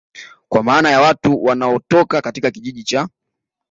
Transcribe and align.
kwa 0.49 0.63
maana 0.63 0.89
ya 0.91 1.01
Watu 1.01 1.43
wanaotoka 1.43 2.21
katika 2.21 2.51
Kijiji 2.51 2.83
cha 2.83 3.09